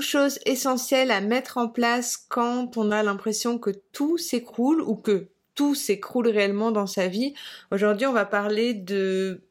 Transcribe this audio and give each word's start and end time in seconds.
choses 0.00 0.38
essentielles 0.46 1.10
à 1.10 1.20
mettre 1.20 1.58
en 1.58 1.68
place 1.68 2.16
quand 2.16 2.76
on 2.76 2.90
a 2.90 3.02
l'impression 3.02 3.58
que 3.58 3.70
tout 3.92 4.18
s'écroule 4.18 4.82
ou 4.82 4.96
que 4.96 5.28
tout 5.54 5.74
s'écroule 5.74 6.28
réellement 6.28 6.70
dans 6.70 6.86
sa 6.86 7.08
vie. 7.08 7.34
Aujourd'hui, 7.70 8.06
on 8.06 8.12
va 8.12 8.24
parler 8.24 8.74
de 8.74 9.42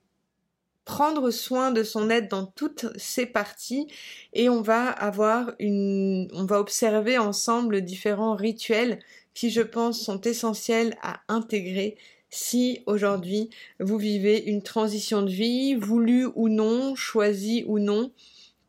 prendre 0.86 1.30
soin 1.30 1.72
de 1.72 1.84
son 1.84 2.10
être 2.10 2.32
dans 2.32 2.48
toutes 2.48 2.88
ses 2.98 3.28
parties 3.28 3.88
et 4.34 4.50
on 4.50 4.62
va 4.62 4.90
avoir 4.90 5.52
une 5.60 6.28
on 6.34 6.46
va 6.46 6.60
observer 6.60 7.20
ensemble 7.20 7.82
différents 7.82 8.36
rituels 8.36 9.00
qui 9.36 9.52
je 9.52 9.62
pense 9.62 10.02
sont 10.02 10.20
essentiels 10.22 10.98
à 11.04 11.22
intégrer 11.28 11.96
si 12.30 12.82
aujourd'hui 12.86 13.50
vous 13.80 13.98
vivez 13.98 14.44
une 14.46 14.64
transition 14.64 15.22
de 15.22 15.30
vie, 15.30 15.76
voulue 15.76 16.28
ou 16.36 16.50
non, 16.50 16.96
choisie 16.96 17.64
ou 17.68 17.80
non, 17.80 18.12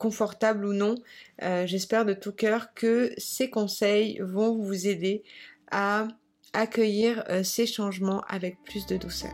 confortable 0.00 0.64
ou 0.64 0.72
non. 0.72 0.96
Euh, 1.42 1.66
j'espère 1.66 2.04
de 2.04 2.14
tout 2.14 2.32
cœur 2.32 2.74
que 2.74 3.12
ces 3.18 3.50
conseils 3.50 4.18
vont 4.20 4.56
vous 4.56 4.88
aider 4.88 5.22
à 5.70 6.08
accueillir 6.52 7.22
euh, 7.28 7.44
ces 7.44 7.66
changements 7.66 8.22
avec 8.26 8.56
plus 8.64 8.86
de 8.86 8.96
douceur. 8.96 9.30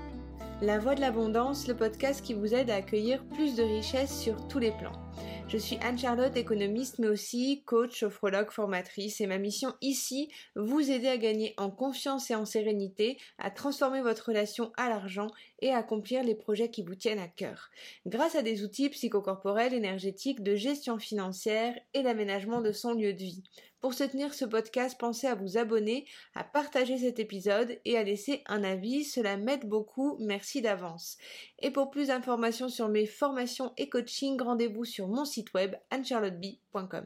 La 0.61 0.79
Voix 0.79 0.95
de 0.95 1.01
l'Abondance, 1.01 1.69
le 1.69 1.77
podcast 1.77 2.23
qui 2.23 2.35
vous 2.35 2.55
aide 2.55 2.69
à 2.69 2.77
accueillir 2.77 3.25
plus 3.25 3.57
de 3.57 3.63
richesses 3.63 4.19
sur 4.19 4.49
tous 4.49 4.59
les 4.59 4.73
plans. 4.73 5.06
Je 5.49 5.59
suis 5.59 5.79
Anne-Charlotte, 5.81 6.37
économiste, 6.37 6.99
mais 6.99 7.07
aussi 7.07 7.63
coach, 7.65 8.01
sophrologue, 8.01 8.51
formatrice, 8.51 9.21
et 9.21 9.29
ma 9.29 9.39
mission 9.39 9.75
ici, 9.81 10.29
vous 10.57 10.91
aider 10.91 11.07
à 11.07 11.19
gagner 11.19 11.55
en 11.57 11.71
confiance 11.71 12.31
et 12.33 12.35
en 12.35 12.45
sérénité, 12.45 13.17
à 13.39 13.51
transformer 13.51 14.03
votre 14.03 14.27
relation 14.27 14.73
à 14.77 14.89
l'argent 14.89 15.29
et 15.61 15.71
à 15.71 15.79
accomplir 15.79 16.25
les 16.25 16.35
projets 16.35 16.71
qui 16.71 16.83
vous 16.83 16.97
tiennent 16.97 17.21
à 17.21 17.29
cœur. 17.29 17.71
Grâce 18.07 18.35
à 18.35 18.43
des 18.43 18.65
outils 18.65 18.89
psychocorporels, 18.89 19.73
énergétiques, 19.73 20.43
de 20.43 20.57
gestion 20.57 20.99
financière 20.99 21.79
et 21.95 22.03
d'aménagement 22.03 22.61
de 22.61 22.73
son 22.73 22.95
lieu 22.95 23.13
de 23.13 23.19
vie. 23.19 23.45
Pour 23.87 23.95
soutenir 23.95 24.35
ce 24.35 24.45
podcast, 24.45 24.99
pensez 24.99 25.29
à 25.29 25.37
vous 25.37 25.59
abonner, 25.59 26.07
à 26.35 26.43
partager 26.43 26.99
cet 26.99 27.21
épisode 27.21 27.79
et 27.85 27.97
à 27.97 28.03
laisser 28.03 28.43
un 28.47 28.65
avis, 28.65 29.05
cela 29.05 29.37
m'aide 29.37 29.69
beaucoup, 29.69 30.17
merci 30.19 30.61
d'avance. 30.61 31.19
Et 31.61 31.71
pour 31.71 31.91
plus 31.91 32.09
d'informations 32.09 32.69
sur 32.69 32.89
mes 32.89 33.07
formations 33.07 33.73
et 33.77 33.89
coaching, 33.89 34.41
rendez-vous 34.43 34.85
sur 34.85 35.06
mon 35.09 35.25
site 35.25 35.53
web 35.55 35.75
anne-charlotte-b.com. 35.91 37.05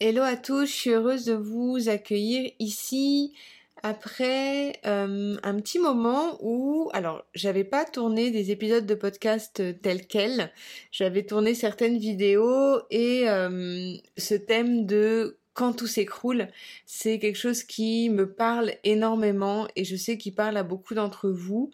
Hello 0.00 0.22
à 0.22 0.36
tous, 0.36 0.66
je 0.66 0.72
suis 0.72 0.90
heureuse 0.90 1.24
de 1.24 1.34
vous 1.34 1.88
accueillir 1.88 2.50
ici 2.58 3.34
après 3.82 4.74
euh, 4.84 5.36
un 5.42 5.60
petit 5.60 5.78
moment 5.78 6.38
où, 6.40 6.90
alors, 6.92 7.24
j'avais 7.34 7.64
pas 7.64 7.84
tourné 7.84 8.30
des 8.30 8.50
épisodes 8.50 8.86
de 8.86 8.94
podcast 8.94 9.62
tels 9.80 10.06
quels, 10.06 10.52
j'avais 10.90 11.24
tourné 11.24 11.54
certaines 11.54 11.98
vidéos 11.98 12.80
et 12.90 13.28
euh, 13.28 13.94
ce 14.16 14.34
thème 14.34 14.86
de 14.86 15.39
quand 15.60 15.74
tout 15.74 15.86
s'écroule, 15.86 16.48
c'est 16.86 17.18
quelque 17.18 17.36
chose 17.36 17.64
qui 17.64 18.08
me 18.08 18.32
parle 18.32 18.72
énormément 18.82 19.68
et 19.76 19.84
je 19.84 19.94
sais 19.94 20.16
qu'il 20.16 20.34
parle 20.34 20.56
à 20.56 20.62
beaucoup 20.62 20.94
d'entre 20.94 21.28
vous. 21.28 21.70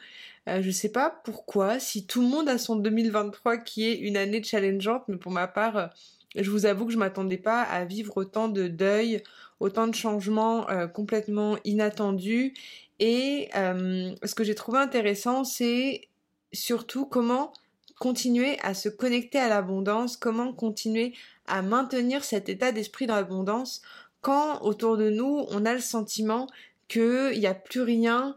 Euh, 0.48 0.61
je 0.61 0.73
sais 0.73 0.89
pas 0.89 1.09
pourquoi, 1.23 1.79
si 1.79 2.05
tout 2.05 2.20
le 2.20 2.27
monde 2.27 2.48
a 2.48 2.59
son 2.59 2.75
2023 2.75 3.59
qui 3.59 3.87
est 3.87 3.95
une 3.95 4.17
année 4.17 4.42
challengeante, 4.42 5.05
mais 5.07 5.17
pour 5.17 5.31
ma 5.31 5.47
part, 5.47 5.77
euh, 5.77 5.87
je 6.34 6.51
vous 6.51 6.67
avoue 6.67 6.87
que 6.87 6.92
je 6.92 6.98
m'attendais 6.98 7.37
pas 7.37 7.62
à 7.62 7.84
vivre 7.84 8.17
autant 8.17 8.48
de 8.48 8.67
deuil, 8.67 9.23
autant 9.61 9.87
de 9.87 9.95
changements 9.95 10.69
euh, 10.69 10.89
complètement 10.89 11.57
inattendus. 11.62 12.55
Et 12.98 13.51
ce 13.55 14.34
que 14.34 14.42
j'ai 14.42 14.57
trouvé 14.57 14.79
intéressant, 14.79 15.45
c'est 15.45 16.09
surtout 16.53 17.07
comment 17.07 17.53
continuer 18.01 18.59
à 18.62 18.75
se 18.75 18.89
connecter 18.89 19.39
à 19.39 19.48
l'abondance, 19.48 20.17
comment 20.17 20.53
continuer 20.53 21.14
à 21.47 21.62
maintenir 21.62 22.25
cet 22.25 22.48
état 22.48 22.72
d'esprit 22.72 23.06
dans 23.06 23.16
l'abondance 23.16 23.83
quand 24.20 24.62
autour 24.62 24.97
de 24.97 25.11
nous 25.11 25.47
on 25.50 25.64
a 25.64 25.75
le 25.75 25.80
sentiment 25.80 26.47
qu'il 26.89 27.39
n'y 27.39 27.47
a 27.47 27.55
plus 27.55 27.83
rien 27.83 28.36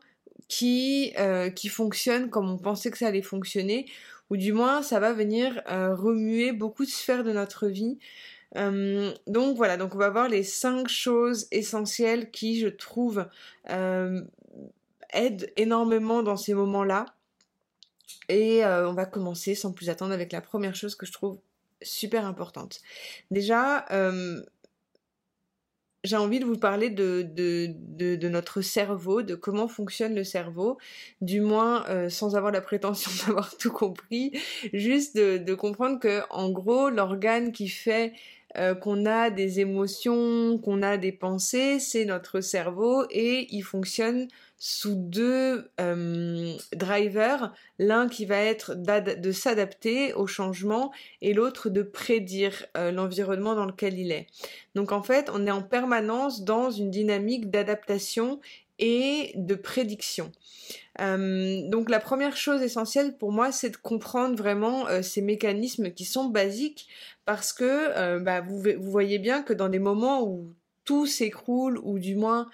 qui, 0.49 1.13
euh, 1.17 1.49
qui 1.49 1.69
fonctionne 1.69 2.29
comme 2.29 2.49
on 2.49 2.57
pensait 2.57 2.91
que 2.91 2.97
ça 2.97 3.07
allait 3.07 3.21
fonctionner, 3.21 3.85
ou 4.29 4.35
du 4.35 4.51
moins 4.51 4.81
ça 4.81 4.99
va 4.99 5.13
venir 5.13 5.61
euh, 5.69 5.95
remuer 5.95 6.51
beaucoup 6.51 6.83
de 6.83 6.89
sphères 6.89 7.23
de 7.23 7.31
notre 7.31 7.67
vie. 7.67 7.97
Euh, 8.57 9.13
donc 9.27 9.55
voilà, 9.55 9.77
donc 9.77 9.95
on 9.95 9.99
va 9.99 10.09
voir 10.09 10.27
les 10.27 10.43
cinq 10.43 10.87
choses 10.87 11.47
essentielles 11.51 12.31
qui, 12.31 12.59
je 12.59 12.67
trouve, 12.67 13.25
aident 15.13 15.51
énormément 15.55 16.23
dans 16.23 16.37
ces 16.37 16.53
moments-là. 16.55 17.05
Et 18.27 18.65
on 18.65 18.93
va 18.93 19.05
commencer 19.05 19.55
sans 19.55 19.71
plus 19.71 19.89
attendre 19.89 20.13
avec 20.13 20.31
la 20.31 20.41
première 20.41 20.75
chose 20.75 20.95
que 20.95 21.05
je 21.05 21.11
trouve 21.11 21.39
super 21.81 22.25
importante. 22.25 22.81
Déjà, 23.31 23.85
euh, 23.91 24.41
j'ai 26.03 26.15
envie 26.15 26.39
de 26.39 26.45
vous 26.45 26.57
parler 26.57 26.89
de, 26.89 28.27
notre 28.29 28.61
cerveau, 28.61 29.21
de 29.21 29.35
comment 29.35 29.67
fonctionne 29.67 30.15
le 30.15 30.23
cerveau, 30.23 30.77
du 31.21 31.41
moins 31.41 31.85
euh, 31.89 32.09
sans 32.09 32.35
avoir 32.35 32.51
la 32.51 32.61
prétention 32.61 33.11
d'avoir 33.27 33.57
tout 33.57 33.71
compris, 33.71 34.31
juste 34.73 35.15
de, 35.15 35.37
de 35.37 35.53
comprendre 35.53 35.99
que 35.99 36.21
en 36.29 36.49
gros 36.49 36.89
l'organe 36.89 37.51
qui 37.51 37.67
fait 37.67 38.13
euh, 38.57 38.73
qu'on 38.73 39.05
a 39.05 39.29
des 39.29 39.59
émotions, 39.59 40.57
qu'on 40.57 40.81
a 40.81 40.97
des 40.97 41.11
pensées, 41.11 41.79
c'est 41.79 42.05
notre 42.05 42.41
cerveau 42.41 43.05
et 43.11 43.47
il 43.51 43.61
fonctionne 43.61 44.27
sous 44.59 44.95
deux 44.95 45.71
euh, 45.79 46.53
drivers, 46.73 47.53
l'un 47.79 48.09
qui 48.09 48.25
va 48.25 48.37
être 48.37 48.75
de 48.75 49.31
s'adapter 49.31 50.13
au 50.13 50.27
changement 50.27 50.91
et 51.21 51.33
l'autre 51.33 51.69
de 51.69 51.81
prédire 51.81 52.65
euh, 52.75 52.91
l'environnement 52.91 53.55
dans 53.55 53.65
lequel 53.65 53.97
il 53.97 54.11
est. 54.11 54.27
Donc 54.75 54.91
en 54.91 55.01
fait, 55.01 55.29
on 55.33 55.47
est 55.47 55.51
en 55.51 55.63
permanence 55.63 56.43
dans 56.43 56.71
une 56.71 56.91
dynamique 56.91 57.49
d'adaptation 57.49 58.41
et 58.79 59.31
de 59.35 59.55
prédiction. 59.55 60.31
Euh, 60.99 61.61
donc 61.69 61.89
la 61.89 62.01
première 62.01 62.35
chose 62.35 62.61
essentielle 62.61 63.17
pour 63.17 63.31
moi, 63.31 63.53
c'est 63.53 63.69
de 63.69 63.77
comprendre 63.77 64.35
vraiment 64.35 64.87
ces 65.01 65.21
mécanismes 65.21 65.91
qui 65.91 66.03
sont 66.03 66.25
basiques 66.25 66.89
parce 67.23 67.53
que 67.53 68.19
bah, 68.19 68.41
vous, 68.41 68.61
vous, 68.61 68.91
voyez 68.91 69.19
bien 69.19 69.41
que 69.41 69.53
dans 69.53 69.69
des 69.69 69.79
moments 69.79 70.23
où 70.23 70.53
tout 70.83 71.05
s'écroule 71.05 71.79
ou 71.83 71.97
du 71.99 72.15
moins 72.15 72.49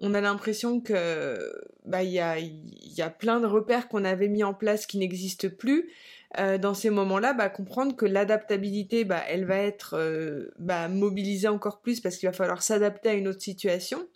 on 0.00 0.14
a 0.14 0.20
l'impression 0.20 0.80
que 0.80 1.38
bah 1.84 2.02
il 2.02 2.10
y 2.10 2.20
a, 2.20 2.38
y 2.38 3.00
a 3.00 3.10
plein 3.10 3.40
de 3.40 3.46
repères 3.46 3.88
qu'on 3.88 4.04
avait 4.04 4.28
mis 4.28 4.44
en 4.44 4.54
place 4.54 4.86
qui 4.86 4.98
n'existent 4.98 5.48
plus. 5.48 5.90
Euh, 6.38 6.58
dans 6.58 6.74
ces 6.74 6.90
moments-là, 6.90 7.32
bah, 7.32 7.48
comprendre 7.48 7.96
que 7.96 8.04
l'adaptabilité, 8.04 9.04
bah, 9.04 9.22
elle 9.28 9.46
va 9.46 9.56
être 9.58 9.94
euh, 9.96 10.50
bah, 10.58 10.88
mobilisée 10.88 11.48
encore 11.48 11.80
plus 11.80 12.00
parce 12.00 12.16
qu'il 12.16 12.28
va 12.28 12.32
falloir 12.32 12.62
s'adapter 12.62 13.08
à 13.10 13.14
une 13.14 13.28
autre 13.28 13.40
situation. 13.40 14.06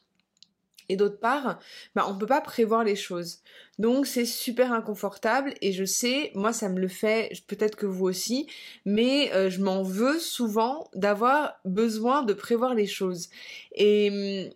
Et 0.91 0.97
d'autre 0.97 1.21
part, 1.21 1.61
bah, 1.95 2.05
on 2.09 2.19
peut 2.19 2.27
pas 2.27 2.41
prévoir 2.41 2.83
les 2.83 2.97
choses. 2.97 3.39
Donc 3.79 4.07
c'est 4.07 4.25
super 4.25 4.73
inconfortable 4.73 5.55
et 5.63 5.71
je 5.71 5.85
sais, 5.85 6.33
moi 6.35 6.53
ça 6.53 6.69
me 6.69 6.81
le 6.81 6.89
fait, 6.89 7.31
peut-être 7.47 7.77
que 7.77 7.87
vous 7.87 8.07
aussi, 8.07 8.49
mais 8.85 9.33
euh, 9.33 9.49
je 9.49 9.63
m'en 9.63 9.85
veux 9.85 10.19
souvent 10.19 10.91
d'avoir 10.95 11.61
besoin 11.65 12.25
de 12.25 12.33
prévoir 12.33 12.75
les 12.75 12.89
choses. 12.89 13.31
Et 13.77 14.49
hum, 14.49 14.53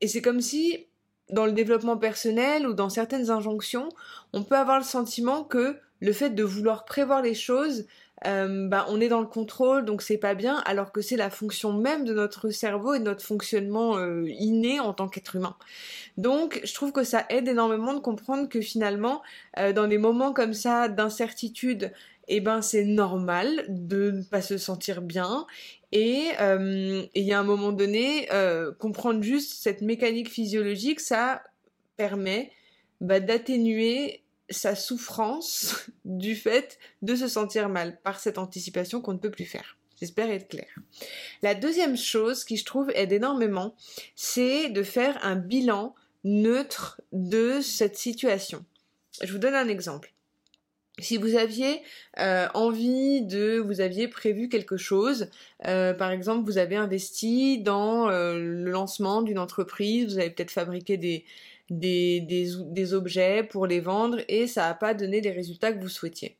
et 0.00 0.08
c'est 0.08 0.22
comme 0.22 0.40
si, 0.40 0.86
dans 1.30 1.46
le 1.46 1.52
développement 1.52 1.96
personnel 1.96 2.66
ou 2.66 2.74
dans 2.74 2.88
certaines 2.88 3.30
injonctions, 3.30 3.88
on 4.32 4.42
peut 4.42 4.56
avoir 4.56 4.78
le 4.78 4.84
sentiment 4.84 5.44
que 5.44 5.76
le 6.00 6.12
fait 6.12 6.30
de 6.30 6.42
vouloir 6.42 6.84
prévoir 6.84 7.22
les 7.22 7.34
choses, 7.34 7.86
euh, 8.26 8.66
bah, 8.68 8.86
on 8.88 9.00
est 9.00 9.08
dans 9.08 9.20
le 9.20 9.26
contrôle, 9.26 9.84
donc 9.84 10.00
c'est 10.00 10.16
pas 10.16 10.34
bien, 10.34 10.62
alors 10.64 10.90
que 10.90 11.02
c'est 11.02 11.16
la 11.16 11.28
fonction 11.28 11.72
même 11.72 12.04
de 12.04 12.14
notre 12.14 12.48
cerveau 12.50 12.94
et 12.94 12.98
de 12.98 13.04
notre 13.04 13.22
fonctionnement 13.22 13.98
euh, 13.98 14.24
inné 14.26 14.80
en 14.80 14.94
tant 14.94 15.08
qu'être 15.08 15.36
humain. 15.36 15.56
Donc, 16.16 16.60
je 16.64 16.72
trouve 16.72 16.92
que 16.92 17.04
ça 17.04 17.26
aide 17.28 17.46
énormément 17.46 17.92
de 17.92 18.00
comprendre 18.00 18.48
que 18.48 18.60
finalement, 18.60 19.22
euh, 19.58 19.72
dans 19.72 19.86
des 19.86 19.98
moments 19.98 20.32
comme 20.32 20.54
ça 20.54 20.88
d'incertitude, 20.88 21.92
eh 22.28 22.40
ben 22.40 22.62
c'est 22.62 22.84
normal 22.84 23.64
de 23.68 24.10
ne 24.10 24.22
pas 24.22 24.42
se 24.42 24.58
sentir 24.58 25.02
bien 25.02 25.46
et 25.92 26.30
euh, 26.40 27.06
il 27.14 27.22
y 27.22 27.32
a 27.32 27.38
un 27.38 27.44
moment 27.44 27.72
donné, 27.72 28.28
euh, 28.32 28.72
comprendre 28.72 29.22
juste 29.22 29.62
cette 29.62 29.80
mécanique 29.80 30.30
physiologique, 30.30 31.00
ça 31.00 31.42
permet 31.96 32.50
bah, 33.00 33.20
d'atténuer 33.20 34.22
sa 34.50 34.74
souffrance 34.74 35.86
du 36.04 36.34
fait 36.34 36.78
de 37.02 37.14
se 37.14 37.28
sentir 37.28 37.68
mal 37.68 37.98
par 38.02 38.20
cette 38.20 38.38
anticipation 38.38 39.00
qu'on 39.00 39.14
ne 39.14 39.18
peut 39.18 39.30
plus 39.30 39.44
faire. 39.44 39.76
J'espère 39.98 40.28
être 40.28 40.48
clair. 40.48 40.68
La 41.42 41.54
deuxième 41.54 41.96
chose 41.96 42.44
qui 42.44 42.58
je 42.58 42.66
trouve 42.66 42.90
aide 42.94 43.12
énormément, 43.12 43.74
c'est 44.14 44.68
de 44.68 44.82
faire 44.82 45.18
un 45.24 45.36
bilan 45.36 45.94
neutre 46.24 47.00
de 47.12 47.60
cette 47.62 47.96
situation. 47.96 48.64
Je 49.22 49.32
vous 49.32 49.38
donne 49.38 49.54
un 49.54 49.68
exemple 49.68 50.12
si 50.98 51.18
vous 51.18 51.36
aviez 51.36 51.82
euh, 52.18 52.48
envie 52.54 53.22
de, 53.22 53.58
vous 53.58 53.80
aviez 53.80 54.08
prévu 54.08 54.48
quelque 54.48 54.76
chose, 54.76 55.28
euh, 55.66 55.92
par 55.92 56.10
exemple 56.10 56.44
vous 56.44 56.58
avez 56.58 56.76
investi 56.76 57.58
dans 57.58 58.08
euh, 58.08 58.38
le 58.38 58.70
lancement 58.70 59.22
d'une 59.22 59.38
entreprise, 59.38 60.06
vous 60.06 60.18
avez 60.18 60.30
peut-être 60.30 60.50
fabriqué 60.50 60.96
des, 60.96 61.24
des, 61.68 62.94
objets 62.94 63.42
pour 63.42 63.66
les 63.66 63.80
vendre 63.80 64.20
et 64.28 64.46
ça 64.46 64.68
n'a 64.68 64.74
pas 64.74 64.94
donné 64.94 65.20
les 65.20 65.32
résultats 65.32 65.72
que 65.72 65.80
vous 65.80 65.88
souhaitiez. 65.88 66.38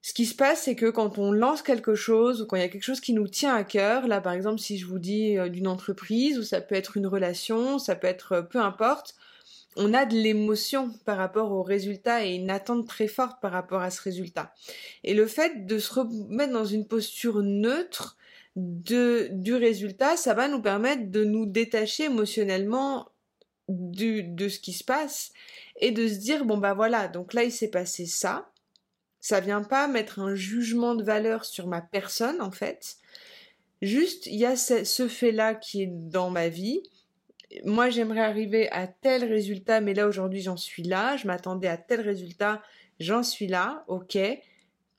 ce 0.00 0.14
qui 0.14 0.24
se 0.24 0.34
passe, 0.34 0.62
c'est 0.62 0.76
que 0.76 0.88
quand 0.88 1.18
on 1.18 1.30
lance 1.30 1.60
quelque 1.60 1.94
chose 1.94 2.40
ou 2.40 2.46
quand 2.46 2.56
il 2.56 2.60
y 2.60 2.64
a 2.64 2.68
quelque 2.68 2.82
chose 2.84 3.00
qui 3.00 3.12
nous 3.12 3.28
tient 3.28 3.54
à 3.54 3.64
cœur, 3.64 4.08
là 4.08 4.22
par 4.22 4.32
exemple 4.32 4.58
si 4.60 4.78
je 4.78 4.86
vous 4.86 4.98
dis 4.98 5.36
d'une 5.50 5.68
entreprise 5.68 6.38
ou 6.38 6.42
ça 6.44 6.62
peut 6.62 6.76
être 6.76 6.96
une 6.96 7.06
relation, 7.06 7.78
ça 7.78 7.94
peut 7.94 8.06
être 8.06 8.46
peu 8.50 8.58
importe, 8.58 9.16
on 9.78 9.94
a 9.94 10.04
de 10.04 10.14
l'émotion 10.14 10.90
par 11.04 11.16
rapport 11.16 11.52
au 11.52 11.62
résultat 11.62 12.26
et 12.26 12.34
une 12.34 12.50
attente 12.50 12.86
très 12.86 13.08
forte 13.08 13.40
par 13.40 13.52
rapport 13.52 13.80
à 13.80 13.90
ce 13.90 14.02
résultat. 14.02 14.52
Et 15.04 15.14
le 15.14 15.26
fait 15.26 15.66
de 15.66 15.78
se 15.78 15.94
remettre 15.94 16.52
dans 16.52 16.64
une 16.64 16.86
posture 16.86 17.42
neutre 17.42 18.16
de, 18.56 19.28
du 19.32 19.54
résultat, 19.54 20.16
ça 20.16 20.34
va 20.34 20.48
nous 20.48 20.60
permettre 20.60 21.10
de 21.10 21.24
nous 21.24 21.46
détacher 21.46 22.04
émotionnellement 22.04 23.08
du, 23.68 24.22
de 24.22 24.48
ce 24.48 24.58
qui 24.58 24.72
se 24.72 24.84
passe 24.84 25.32
et 25.80 25.92
de 25.92 26.06
se 26.08 26.16
dire 26.16 26.44
bon 26.44 26.58
bah 26.58 26.74
voilà, 26.74 27.08
donc 27.08 27.32
là 27.32 27.44
il 27.44 27.52
s'est 27.52 27.70
passé 27.70 28.06
ça 28.06 28.50
ça 29.20 29.40
vient 29.40 29.62
pas 29.62 29.88
mettre 29.88 30.20
un 30.20 30.34
jugement 30.34 30.94
de 30.94 31.02
valeur 31.02 31.44
sur 31.44 31.66
ma 31.66 31.80
personne, 31.80 32.40
en 32.40 32.50
fait. 32.50 32.96
Juste, 33.82 34.26
il 34.26 34.36
y 34.36 34.46
a 34.46 34.56
ce, 34.56 35.08
fait-là 35.08 35.54
qui 35.54 35.82
est 35.82 35.90
dans 35.90 36.30
ma 36.30 36.48
vie. 36.48 36.82
Moi, 37.64 37.90
j'aimerais 37.90 38.20
arriver 38.20 38.70
à 38.70 38.86
tel 38.86 39.24
résultat, 39.24 39.80
mais 39.80 39.94
là, 39.94 40.06
aujourd'hui, 40.06 40.42
j'en 40.42 40.56
suis 40.56 40.82
là. 40.82 41.16
Je 41.16 41.26
m'attendais 41.26 41.68
à 41.68 41.76
tel 41.76 42.00
résultat, 42.00 42.62
j'en 43.00 43.22
suis 43.22 43.46
là. 43.46 43.84
Ok. 43.88 44.18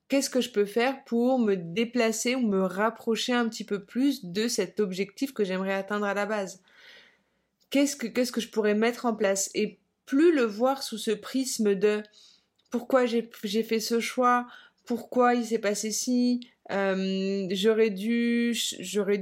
Qu'est-ce 0.07 0.31
que 0.31 0.42
je 0.42 0.50
peux 0.50 0.66
faire 0.66 1.04
pour 1.06 1.38
me 1.38 1.56
déplacer 1.56 2.34
ou 2.34 2.42
me 2.42 2.63
rapprocher 2.63 3.34
un 3.34 3.48
petit 3.48 3.63
peu 3.63 3.84
plus 3.84 4.25
de 4.25 4.48
cet 4.48 4.80
objectif 4.80 5.34
que 5.34 5.44
j'aimerais 5.44 5.75
atteindre 5.75 6.07
à 6.07 6.16
la 6.16 6.25
base? 6.25 6.63
Qu'est-ce 7.69 7.96
que, 7.96 8.42
je 8.42 8.50
pourrais 8.50 8.74
mettre 8.74 9.06
en 9.06 9.13
place? 9.13 9.52
Et 9.54 9.78
plus 10.07 10.34
le 10.34 10.44
voir 10.44 10.81
sous 10.81 10.98
ce 10.98 11.12
prisme 11.12 11.75
de 11.75 12.02
pourquoi 12.72 13.06
j'ai 13.06 13.63
fait 13.63 13.80
ce 13.80 14.00
choix, 14.00 14.48
pourquoi 14.89 15.36
il 15.36 15.45
s'est 15.45 15.59
passé 15.59 15.91
ci, 15.91 16.39
euh, 16.71 17.47
j'aurais 17.51 17.91
dû 17.91 18.56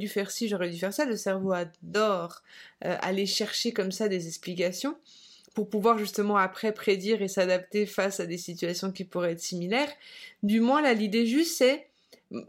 faire 0.08 0.32
ci, 0.32 0.48
j'aurais 0.48 0.70
dû 0.70 0.78
faire 0.78 0.94
ça. 0.94 1.04
Le 1.04 1.18
cerveau 1.18 1.52
adore 1.52 2.42
euh, 2.86 2.96
aller 3.02 3.26
chercher 3.26 3.74
comme 3.74 3.92
ça 3.92 4.08
des 4.08 4.28
explications 4.28 4.96
pour 5.56 5.70
pouvoir 5.70 5.98
justement 5.98 6.38
après 6.38 6.72
prédire 6.72 7.22
et 7.22 7.28
s'adapter 7.28 7.86
face 7.86 8.22
à 8.22 8.26
des 8.26 8.38
situations 8.38 8.94
qui 8.94 9.04
pourraient 9.04 9.34
être 9.34 9.42
similaires. 9.42 9.92
Du 10.42 10.62
moins 10.62 10.82
là 10.82 10.94
l'idée 10.94 11.26
juste 11.26 11.58
c'est 11.58 11.90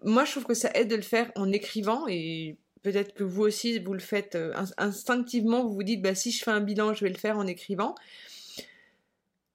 moi 0.04 0.24
je 0.24 0.30
trouve 0.30 0.44
que 0.44 0.54
ça 0.54 0.70
aide 0.74 0.86
de 0.86 0.94
le 0.94 1.02
faire 1.02 1.32
en 1.34 1.50
écrivant 1.50 2.06
et 2.06 2.56
peut-être 2.84 3.14
que 3.14 3.24
vous 3.24 3.42
aussi 3.42 3.80
vous 3.80 3.94
le 3.94 3.98
faites 3.98 4.36
euh, 4.36 4.54
instinctivement, 4.76 5.64
vous 5.64 5.72
vous 5.72 5.82
dites 5.82 6.02
bah 6.02 6.14
si 6.14 6.30
je 6.30 6.44
fais 6.44 6.52
un 6.52 6.60
bilan, 6.60 6.94
je 6.94 7.04
vais 7.04 7.10
le 7.10 7.18
faire 7.18 7.36
en 7.36 7.48
écrivant 7.48 7.96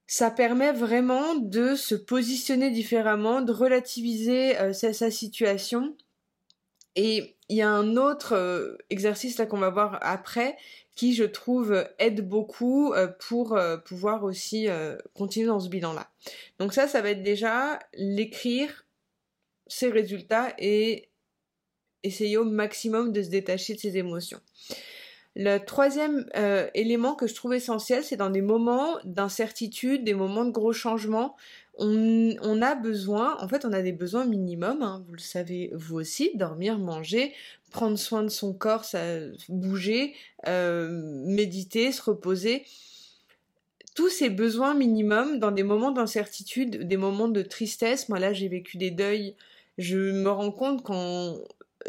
ça 0.08 0.32
permet 0.32 0.72
vraiment 0.72 1.36
de 1.36 1.76
se 1.76 1.96
positionner 1.96 2.72
différemment, 2.72 3.42
de 3.42 3.52
relativiser 3.52 4.58
euh, 4.60 4.74
sa, 4.74 5.12
situation. 5.12 5.96
Et 6.96 7.36
il 7.50 7.58
y 7.58 7.62
a 7.62 7.70
un 7.70 7.98
autre 7.98 8.34
euh, 8.34 8.78
exercice 8.90 9.38
là 9.38 9.46
qu'on 9.46 9.58
va 9.58 9.70
voir 9.70 9.98
après 10.02 10.58
qui 10.96 11.16
je 11.16 11.24
trouve 11.24 11.88
aide 11.98 12.28
beaucoup 12.28 12.94
euh, 12.94 13.08
pour 13.08 13.58
pouvoir 13.86 14.24
aussi 14.24 14.68
continuer 15.16 15.48
dans 15.48 15.60
ce 15.60 15.70
bilan 15.70 15.94
là. 15.94 16.12
Donc 16.60 16.74
ça 16.74 16.88
ça 16.88 17.02
va 17.02 17.10
être 17.10 17.24
déjà 17.24 17.80
l'écrire 17.96 18.86
ses 19.66 19.90
résultats 19.90 20.54
et 20.60 21.10
essayer 22.04 22.38
au 22.38 22.44
maximum 22.44 23.12
de 23.12 23.24
se 23.24 23.30
détacher 23.30 23.74
de 23.74 23.80
ses 23.80 23.98
émotions. 23.98 24.42
Le 25.36 25.58
troisième 25.58 26.28
euh, 26.36 26.68
élément 26.76 27.16
que 27.16 27.26
je 27.26 27.34
trouve 27.34 27.54
essentiel, 27.54 28.04
c'est 28.04 28.18
dans 28.18 28.30
des 28.30 28.42
moments 28.42 28.98
d'incertitude, 29.04 30.04
des 30.04 30.14
moments 30.14 30.46
de 30.46 30.52
gros 30.52 30.74
changements, 30.74 31.36
on, 31.80 32.62
a 32.62 32.76
besoin, 32.76 33.36
en 33.42 33.48
fait 33.48 33.66
on 33.66 33.74
a 33.74 33.82
des 33.82 33.92
besoins 33.92 34.26
minimums, 34.26 34.84
hein, 34.84 35.04
vous 35.08 35.14
le 35.14 35.20
savez 35.20 35.72
vous 35.74 35.96
aussi, 35.96 36.32
dormir, 36.36 36.78
manger, 36.78 37.34
prendre 37.72 37.98
soin 37.98 38.22
de 38.22 38.28
son 38.28 38.54
corps, 38.54 38.86
bouger, 39.50 40.14
euh, 40.48 40.88
méditer, 41.26 41.92
se 41.92 42.04
reposer. 42.04 42.64
Tous 43.96 44.10
ces 44.10 44.30
besoins 44.30 44.76
minimums 44.76 45.40
dans 45.40 45.52
des 45.52 45.64
moments 45.64 45.92
d'incertitude, 45.92 46.88
des 46.88 46.98
moments 46.98 47.28
de 47.28 47.42
tristesse, 47.42 48.08
moi 48.08 48.20
là 48.20 48.34
j'ai 48.34 48.50
vécu 48.50 48.78
des 48.78 48.92
deuils, 48.92 49.36
je 49.80 49.98
me 49.98 50.30
rends 50.30 50.52
compte 50.52 50.84
quand 50.84 51.40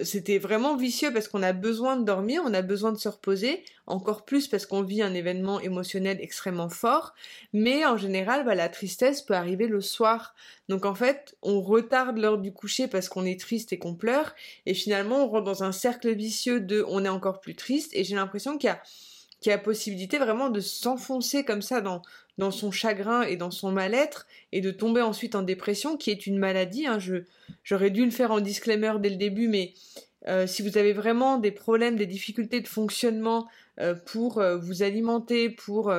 c'était 0.03 0.39
vraiment 0.39 0.77
vicieux 0.77 1.13
parce 1.13 1.29
qu'on 1.29 1.43
a 1.43 1.53
besoin 1.53 1.97
de 1.97 2.05
dormir, 2.05 2.43
on 2.45 2.55
a 2.55 2.63
besoin 2.63 2.93
de 2.93 2.99
se 2.99 3.09
reposer, 3.09 3.65
encore 3.87 4.25
plus 4.25 4.49
parce 4.49 4.67
qu'on 4.67 4.83
vit 4.83 5.03
un 5.03 5.15
événement 5.15 5.61
émotionnel 5.61 6.19
extrêmement 6.21 6.69
fort, 6.69 7.15
mais 7.53 7.85
en 7.87 7.97
général, 7.97 8.45
bah, 8.45 8.55
la 8.55 8.69
tristesse 8.69 9.23
peut 9.23 9.35
arriver 9.35 9.67
le 9.67 9.81
soir. 9.81 10.35
Donc 10.69 10.85
en 10.85 10.95
fait, 10.95 11.37
on 11.43 11.61
retarde 11.61 12.19
l'heure 12.19 12.39
du 12.39 12.53
coucher 12.53 12.89
parce 12.89 13.09
qu'on 13.09 13.25
est 13.25 13.39
triste 13.39 13.73
et 13.73 13.79
qu'on 13.79 13.95
pleure, 13.95 14.35
et 14.67 14.75
finalement 14.75 15.25
on 15.25 15.29
rentre 15.29 15.45
dans 15.45 15.63
un 15.63 15.73
cercle 15.73 16.13
vicieux 16.15 16.61
de 16.61 16.85
on 16.89 17.05
est 17.05 17.09
encore 17.09 17.41
plus 17.41 17.55
triste, 17.55 17.91
et 17.95 18.05
j'ai 18.05 18.17
l'impression 18.17 18.59
qu'il 18.59 18.69
y 18.69 18.73
a 18.73 18.83
qui 19.45 19.53
a 19.53 19.59
possibilité 19.59 20.17
vraiment 20.17 20.49
de 20.49 20.61
s'enfoncer 20.61 21.45
comme 21.45 21.61
ça 21.61 21.83
dans, 21.83 22.51
son 22.51 22.71
chagrin 22.71 23.25
et 23.25 23.37
dans 23.37 23.51
son 23.51 23.71
mal-être 23.71 24.27
et 24.53 24.63
de 24.63 24.71
tomber 24.71 25.03
ensuite 25.03 25.35
en 25.35 25.43
dépression, 25.43 25.99
qui 25.99 26.11
est 26.11 26.27
une 26.27 26.39
maladie. 26.39 26.87
Hein. 26.87 26.97
J'aurais 27.63 27.91
dû 27.91 28.07
le 28.07 28.11
faire 28.11 28.31
en 28.31 28.41
disclaimer 28.41 28.95
dès 29.01 29.11
le 29.11 29.17
début, 29.17 29.49
mais 29.49 29.75
euh, 30.29 30.47
si 30.47 30.63
vous 30.63 30.79
avez 30.79 30.95
vraiment 30.95 31.37
des 31.37 31.51
problèmes, 31.51 31.97
des 31.97 32.07
difficultés 32.07 32.63
de 32.63 32.69
fonctionnement 32.69 33.47
euh, 33.81 33.95
pour 33.95 34.39
euh, 34.39 34.57
vous 34.57 34.83
alimenter, 34.83 35.51
pour 35.51 35.93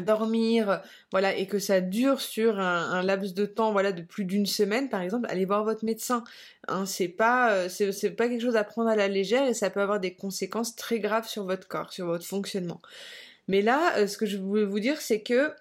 dormir, 0.00 0.82
voilà, 1.10 1.34
et 1.36 1.46
que 1.46 1.58
ça 1.58 1.80
dure 1.80 2.20
sur 2.20 2.58
un, 2.58 3.02
laps 3.02 3.34
de 3.34 3.46
temps, 3.46 3.72
voilà, 3.72 3.92
de 3.92 4.02
plus 4.02 4.24
d'une 4.24 4.46
semaine, 4.46 4.88
par 4.88 5.00
exemple, 5.00 5.26
allez 5.28 5.44
voir 5.44 5.64
votre 5.64 5.84
médecin. 5.84 6.24
Hein, 6.68 6.86
c'est 6.86 7.08
pas, 7.08 7.52
euh, 7.52 7.68
c'est, 7.68 8.14
quelque 8.16 8.40
chose 8.40 8.56
à 8.56 8.64
prendre 8.64 8.88
à 8.88 8.96
la 8.96 9.08
légère 9.08 9.46
et 9.46 9.54
ça 9.54 9.70
peut 9.70 9.80
avoir 9.80 10.00
des 10.00 10.14
conséquences 10.14 10.76
très 10.76 11.00
graves 11.00 11.28
sur 11.28 11.44
votre 11.44 11.68
corps, 11.68 11.92
sur 11.92 12.06
votre 12.06 12.26
fonctionnement. 12.26 12.80
Mais 13.48 13.62
là, 13.62 13.96
euh, 13.98 14.06
ce 14.06 14.16
que 14.16 14.26
je 14.26 14.38
voulais 14.38 14.64
vous 14.64 14.80
dire, 14.80 15.00
c'est 15.00 15.20
que 15.20 15.52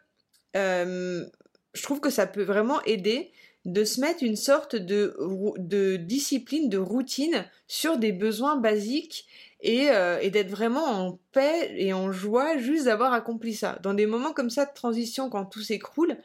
euh, 0.56 1.26
je 1.74 1.84
trouve 1.84 2.00
que 2.00 2.10
ça 2.10 2.28
peut 2.28 2.44
vraiment 2.44 2.82
aider 2.84 3.32
de 3.66 3.84
se 3.86 4.02
mettre 4.02 4.24
une 4.24 4.36
sorte 4.36 4.76
de, 4.76 5.16
de 5.58 5.96
discipline, 5.96 6.70
de 6.70 6.78
routine 6.78 7.46
sur 7.68 7.98
des 7.98 8.12
besoins 8.12 8.58
basiques 8.58 9.26
euh, 9.66 10.20
et, 10.22 10.30
d'être 10.30 10.50
vraiment 10.50 10.86
en 10.86 11.20
paix 11.32 11.74
et 11.78 11.94
en 11.94 12.12
joie 12.12 12.58
juste 12.58 12.86
d'avoir 12.86 13.14
accompli 13.14 13.54
ça. 13.54 13.80
Dans 13.82 13.94
des 13.94 14.06
moments 14.06 14.34
comme 14.34 14.50
ça 14.50 14.66
de 14.66 14.74
transition, 14.74 15.30
quand 15.30 15.46
tout 15.46 15.62
s'écroule, 15.62 16.18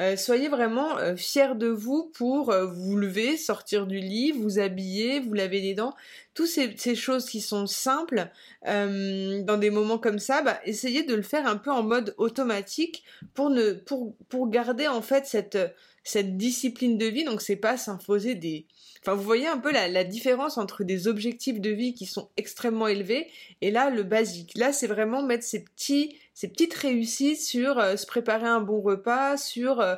euh, 0.00 0.16
soyez 0.16 0.48
vraiment 0.48 0.98
euh, 0.98 1.14
fiers 1.14 1.54
de 1.54 1.68
vous 1.68 2.10
pour 2.12 2.52
vous 2.52 2.96
lever, 2.96 3.36
sortir 3.36 3.86
du 3.86 4.00
lit, 4.00 4.32
vous 4.32 4.58
habiller, 4.58 5.20
vous 5.20 5.34
laver 5.34 5.60
les 5.60 5.74
dents. 5.74 5.94
Toutes 6.34 6.48
ces, 6.48 6.94
choses 6.94 7.26
qui 7.26 7.40
sont 7.40 7.66
simples 7.66 8.30
dans 8.64 9.58
des 9.58 9.70
moments 9.70 9.98
comme 9.98 10.18
ça, 10.18 10.42
bah, 10.42 10.58
essayez 10.64 11.02
de 11.02 11.14
le 11.14 11.22
faire 11.22 11.46
un 11.46 11.56
peu 11.56 11.70
en 11.70 11.82
mode 11.82 12.14
automatique 12.16 13.04
pour, 13.34 13.50
ne, 13.50 13.72
pour, 13.72 14.16
pour 14.28 14.48
garder 14.48 14.88
en 14.88 15.02
fait 15.02 15.26
cette, 15.26 15.58
cette 16.04 16.36
discipline 16.36 16.96
de 16.96 17.06
vie. 17.06 17.24
Donc 17.24 17.42
c'est 17.42 17.56
pas 17.56 17.76
s'imposer 17.76 18.34
des, 18.34 18.66
Enfin, 19.04 19.16
vous 19.16 19.24
voyez 19.24 19.48
un 19.48 19.58
peu 19.58 19.72
la, 19.72 20.04
différence 20.04 20.58
entre 20.58 20.84
des 20.84 21.08
objectifs 21.08 21.60
de 21.60 21.70
vie 21.70 21.92
qui 21.92 22.06
sont 22.06 22.30
extrêmement 22.36 22.86
élevés 22.86 23.28
et 23.60 23.72
là, 23.72 23.90
le 23.90 24.04
basique. 24.04 24.56
Là, 24.56 24.72
c'est 24.72 24.86
vraiment 24.86 25.24
mettre 25.24 25.42
ces, 25.42 25.64
petits, 25.64 26.16
ces 26.34 26.46
petites 26.46 26.74
réussites 26.74 27.40
sur 27.40 27.80
euh, 27.80 27.96
se 27.96 28.06
préparer 28.06 28.46
un 28.46 28.60
bon 28.60 28.80
repas, 28.80 29.36
sur... 29.36 29.80
Euh, 29.80 29.96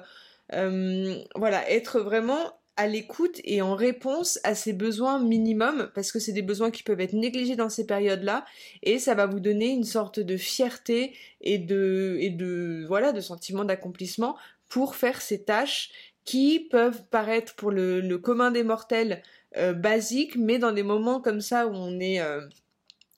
euh, 0.55 1.23
voilà, 1.37 1.71
être 1.71 2.01
vraiment 2.01 2.59
à 2.77 2.87
l'écoute 2.87 3.41
et 3.45 3.63
en 3.63 3.75
réponse 3.75 4.39
à 4.43 4.55
ces 4.55 4.73
besoins 4.73 5.19
minimums, 5.19 5.91
parce 5.95 6.11
que 6.11 6.19
c'est 6.19 6.33
des 6.33 6.43
besoins 6.43 6.71
qui 6.71 6.83
peuvent 6.83 7.01
être 7.01 7.13
négligés 7.13 7.57
dans 7.57 7.69
ces 7.69 7.87
périodes-là, 7.87 8.45
et 8.83 8.99
ça 8.99 9.15
va 9.15 9.27
vous 9.27 9.41
donner 9.41 9.69
une 9.69 9.85
sorte 9.85 10.21
de 10.21 10.37
fierté 10.37 11.15
et 11.41 11.59
de, 11.59 12.17
et 12.21 12.31
de, 12.31 12.85
voilà, 12.89 13.13
de 13.13 13.21
sentiment 13.21 13.65
d'accomplissement 13.65 14.37
pour 14.69 14.97
faire 14.97 15.21
ces 15.23 15.45
tâches 15.45 15.91
qui 16.25 16.61
peuvent 16.61 17.05
paraître 17.11 17.55
pour 17.55 17.71
le, 17.71 18.17
commun 18.19 18.51
des 18.51 18.65
mortels 18.65 19.23
euh, 19.57 19.73
basiques, 19.73 20.37
mais 20.37 20.59
dans 20.59 20.73
des 20.73 20.83
moments 20.83 21.21
comme 21.21 21.41
ça 21.41 21.67
où 21.67 21.73
on 21.75 22.01
est 22.01 22.21
euh, 22.21 22.41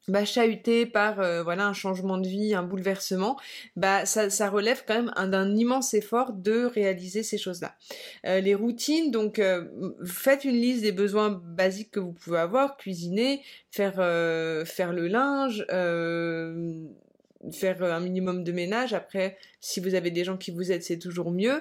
bah, 0.08 0.22
par 0.92 1.20
euh, 1.20 1.42
voilà 1.42 1.66
un 1.66 1.72
changement 1.72 2.18
de 2.18 2.28
vie, 2.28 2.54
un 2.54 2.62
bouleversement, 2.62 3.38
bah 3.76 4.06
ça, 4.06 4.30
ça 4.30 4.48
relève 4.48 4.84
quand 4.86 4.94
même 4.94 5.30
d'un 5.30 5.54
immense 5.56 5.94
effort 5.94 6.32
de 6.32 6.64
réaliser 6.64 7.22
ces 7.22 7.38
choses-là. 7.38 7.76
les 8.24 8.54
routines, 8.54 9.10
donc 9.10 9.40
faites 10.04 10.44
une 10.44 10.56
liste 10.56 10.82
des 10.82 10.92
besoins 10.92 11.30
basiques 11.30 11.90
que 11.92 12.00
vous 12.00 12.12
pouvez 12.12 12.38
avoir, 12.38 12.76
cuisiner, 12.76 13.42
faire 13.70 13.96
faire 14.66 14.92
le 14.92 15.08
linge 15.08 15.64
faire 17.52 17.82
un 17.82 18.00
minimum 18.00 18.42
de 18.42 18.52
ménage. 18.52 18.92
Après, 18.94 19.36
si 19.60 19.78
vous 19.80 19.94
avez 19.94 20.10
des 20.10 20.24
gens 20.24 20.36
qui 20.36 20.50
vous 20.50 20.72
aident, 20.72 20.82
c'est 20.82 20.98
toujours 20.98 21.30
mieux 21.30 21.60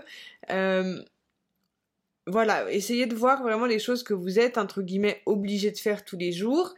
voilà, 2.28 2.72
essayez 2.72 3.06
de 3.06 3.16
voir 3.16 3.44
vraiment 3.44 3.66
les 3.66 3.80
choses 3.80 4.04
que 4.04 4.14
vous 4.14 4.40
êtes, 4.40 4.58
entre 4.58 4.82
guillemets, 4.82 5.22
obligé 5.26 5.72
de 5.72 5.78
faire 5.78 6.04
tous 6.04 6.18
les 6.18 6.32
jours. 6.32 6.74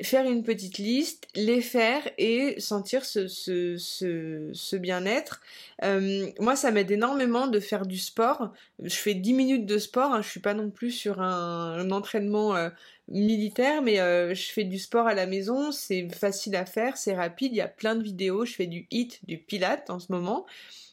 Faire 0.00 0.28
une 0.28 0.42
petite 0.42 0.78
liste, 0.78 1.28
les 1.34 1.60
faire 1.60 2.02
et 2.18 2.58
sentir 2.60 3.04
ce, 3.04 3.28
ce, 3.28 3.76
ce, 3.76 4.76
bien-être. 4.76 5.40
Euh, 5.82 6.30
moi, 6.40 6.56
ça 6.56 6.70
m'aide 6.70 6.90
énormément 6.90 7.46
de 7.46 7.60
faire 7.60 7.86
du 7.86 7.98
sport. 7.98 8.52
Je 8.82 8.94
fais 8.94 9.14
10 9.14 9.32
minutes 9.34 9.66
de 9.66 9.78
sport, 9.78 10.12
hein. 10.12 10.22
je 10.22 10.28
suis 10.28 10.40
pas 10.40 10.54
non 10.54 10.70
plus 10.70 10.90
sur 10.90 11.20
un, 11.20 11.90
entraînement 11.90 12.56
euh, 12.56 12.70
militaire, 13.08 13.82
mais 13.82 14.00
euh, 14.00 14.34
je 14.34 14.50
fais 14.50 14.64
du 14.64 14.78
sport 14.78 15.06
à 15.06 15.14
la 15.14 15.26
maison, 15.26 15.72
c'est 15.72 16.08
facile 16.08 16.56
à 16.56 16.64
faire, 16.64 16.96
c'est 16.96 17.14
rapide, 17.14 17.52
il 17.52 17.56
y 17.56 17.60
a 17.60 17.68
plein 17.68 17.94
de 17.94 18.02
vidéos, 18.02 18.44
je 18.44 18.54
fais 18.54 18.66
du 18.66 18.86
hit, 18.90 19.20
du 19.26 19.38
pilate 19.38 19.90
en 19.90 19.98
ce 19.98 20.10
moment. 20.10 20.46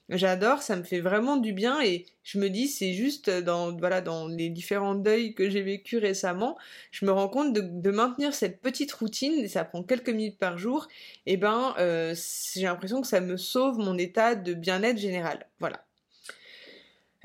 J'adore, 0.10 0.64
ça 0.64 0.76
me 0.76 0.82
fait 0.82 1.02
vraiment 1.02 1.38
du 1.38 1.54
bien 1.54 1.82
et 1.82 2.08
je 2.24 2.40
me 2.40 2.50
dis 2.50 2.68
c'est 2.68 2.94
juste 2.94 3.30
dans 3.30 3.78
voilà 3.78 4.02
dans 4.02 4.28
les 4.28 4.50
différents 4.50 4.96
deuils 4.96 5.36
que 5.36 5.52
j'ai 5.52 5.62
vécu 5.62 6.00
récemment, 6.00 6.58
je 6.90 7.06
me 7.06 7.12
rends 7.12 7.30
compte 7.30 7.54
de, 7.54 7.92
maintenir 7.92 8.34
cette 8.34 8.60
petite 8.60 8.92
routine 8.92 9.48
ça 9.48 9.66
prend 9.66 9.84
quelques 9.84 10.10
minutes 10.10 10.40
par 10.40 10.58
jour. 10.58 10.88
Et 11.28 11.38
ben 11.38 11.76
euh, 11.78 12.16
j'ai 12.56 12.64
l'impression 12.64 13.02
que 13.02 13.08
ça 13.08 13.22
me 13.22 13.38
sauve 13.38 13.78
mon 13.78 13.98
état 14.00 14.34
de 14.34 14.54
bien-être 14.56 14.98
général. 14.98 15.46
Voilà. 15.60 15.86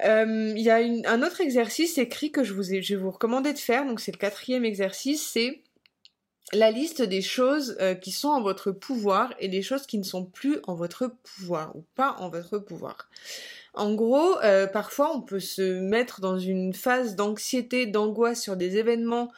Euh, 0.05 0.53
il 0.57 0.63
y 0.63 0.71
a 0.71 0.77
un 0.77 1.23
autre 1.23 1.41
exercice 1.41 1.99
écrit 1.99 2.33
que 2.33 2.45
je, 2.45 2.53
vous 2.53 2.75
ai, 2.75 2.83
je 2.83 2.97
vais 2.97 3.01
vous 3.01 3.11
recommander 3.11 3.53
de 3.53 3.59
faire, 3.59 3.87
donc 3.87 4.01
c'est 4.01 4.13
le 4.13 4.19
quatrième 4.19 4.65
exercice, 4.65 5.23
c'est 5.23 5.63
la 6.53 6.71
liste 6.71 7.03
des 7.03 7.23
choses 7.23 7.77
euh, 7.81 7.95
qui 7.95 8.13
sont 8.13 8.29
en 8.29 8.43
votre 8.43 8.71
pouvoir 8.71 9.33
et 9.39 9.49
des 9.49 9.63
choses 9.63 9.87
qui 9.87 9.99
ne 9.99 10.05
sont 10.05 10.25
plus 10.25 10.59
en 10.67 10.75
votre 10.75 11.09
pouvoir 11.23 11.75
ou 11.75 11.85
pas 11.95 12.17
en 12.19 12.29
votre 12.29 12.59
pouvoir. 12.59 13.09
En 13.73 13.95
gros, 13.95 14.39
euh, 14.43 14.67
parfois 14.67 15.15
on 15.15 15.21
peut 15.21 15.41
se 15.41 15.81
mettre 15.81 16.21
dans 16.21 16.39
une 16.39 16.75
phase 16.75 17.17
d'anxiété, 17.17 17.87
d'angoisse 17.87 18.43
sur 18.43 18.57
des 18.57 18.77
événements 18.77 19.33